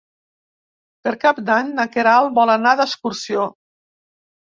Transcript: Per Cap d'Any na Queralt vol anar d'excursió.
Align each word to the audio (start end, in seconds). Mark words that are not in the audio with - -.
Per 1.09 1.13
Cap 1.25 1.43
d'Any 1.51 1.71
na 1.81 1.87
Queralt 1.99 2.35
vol 2.41 2.57
anar 2.57 2.75
d'excursió. 2.83 3.49